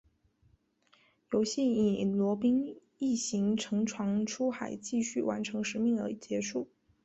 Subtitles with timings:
[1.31, 6.71] 游戏以罗宾一行乘船出海继续完成使命而结束。